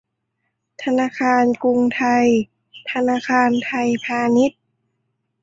[0.83, 2.25] ธนาคารกรุงไทย
[2.91, 4.61] ธนาคารไทยพาณิชย์